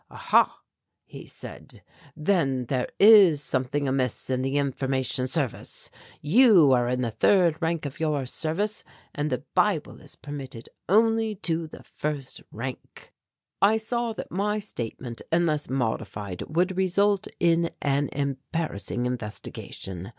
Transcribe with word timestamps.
'Ah, 0.09 0.15
ha,' 0.15 0.61
he 1.05 1.27
said, 1.27 1.83
'then 2.17 2.65
there 2.65 2.87
is 2.99 3.43
something 3.43 3.87
amiss 3.87 4.31
in 4.31 4.41
the 4.41 4.57
Information 4.57 5.27
Service 5.27 5.91
you 6.21 6.71
are 6.71 6.87
in 6.89 7.01
the 7.01 7.11
third 7.11 7.55
rank 7.61 7.85
of 7.85 7.99
your 7.99 8.25
service 8.25 8.83
and 9.13 9.29
the 9.29 9.43
Bible 9.53 10.01
is 10.01 10.15
permitted 10.15 10.69
only 10.89 11.35
to 11.35 11.67
the 11.67 11.83
first 11.83 12.41
rank.' 12.51 13.13
"I 13.61 13.77
saw 13.77 14.11
that 14.13 14.31
my 14.31 14.57
statement 14.57 15.21
unless 15.31 15.69
modified 15.69 16.41
would 16.47 16.75
result 16.75 17.27
in 17.39 17.69
an 17.79 18.09
embarrassing 18.11 19.05
investigation. 19.05 20.09